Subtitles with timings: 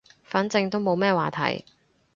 [0.23, 1.63] 反正都冇乜話題